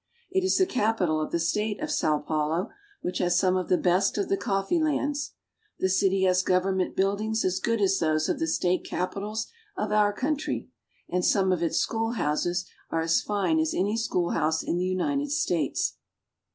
It 0.31 0.43
is 0.43 0.57
the 0.57 0.65
capital 0.65 1.21
of 1.21 1.31
the 1.31 1.37
state 1.39 1.79
of 1.79 1.91
Sao 1.91 2.17
Paulo, 2.17 2.71
which 3.03 3.19
has 3.19 3.37
some 3.37 3.55
of 3.55 3.69
the 3.69 3.77
best 3.77 4.17
of 4.17 4.29
the 4.29 4.35
coffee 4.35 4.81
lands. 4.81 5.33
The 5.77 5.89
city 5.89 6.23
has 6.23 6.41
government 6.41 6.95
buildings 6.95 7.45
as 7.45 7.59
good 7.59 7.79
as 7.79 7.99
those 7.99 8.27
of 8.27 8.39
the 8.39 8.47
State 8.47 8.83
capitals 8.83 9.45
of 9.77 9.91
our 9.91 10.11
country, 10.11 10.69
and 11.07 11.23
some 11.23 11.51
of 11.51 11.61
its 11.61 11.77
schoolhouses 11.77 12.67
are 12.89 13.01
as 13.01 13.21
fine 13.21 13.59
as 13.59 13.75
any 13.75 13.95
schoolhouse 13.95 14.63
in 14.63 14.77
the 14.77 14.87
United 14.87 15.29
States. 15.29 15.97